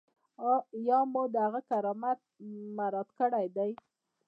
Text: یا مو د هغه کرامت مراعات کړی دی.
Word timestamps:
یا 0.87 0.99
مو 1.11 1.23
د 1.33 1.35
هغه 1.45 1.61
کرامت 1.69 2.19
مراعات 2.77 3.09
کړی 3.19 3.45
دی. 3.55 3.71